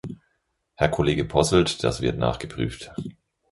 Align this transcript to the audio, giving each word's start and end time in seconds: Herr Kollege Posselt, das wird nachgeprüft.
Herr 0.77 0.89
Kollege 0.89 1.25
Posselt, 1.25 1.83
das 1.83 2.01
wird 2.01 2.17
nachgeprüft. 2.17 2.91